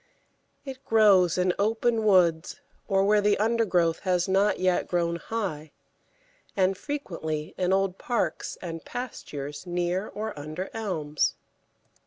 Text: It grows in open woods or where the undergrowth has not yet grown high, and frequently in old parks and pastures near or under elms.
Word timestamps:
It 0.65 0.83
grows 0.83 1.37
in 1.37 1.53
open 1.59 2.03
woods 2.03 2.59
or 2.87 3.05
where 3.05 3.21
the 3.21 3.37
undergrowth 3.37 3.99
has 3.99 4.27
not 4.27 4.57
yet 4.57 4.87
grown 4.87 5.17
high, 5.17 5.73
and 6.57 6.75
frequently 6.75 7.53
in 7.55 7.71
old 7.71 7.99
parks 7.99 8.57
and 8.63 8.83
pastures 8.83 9.67
near 9.67 10.07
or 10.07 10.33
under 10.39 10.71
elms. 10.73 11.35